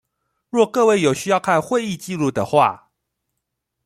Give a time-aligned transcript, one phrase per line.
[0.49, 2.89] 若各位有需要看會議紀錄的話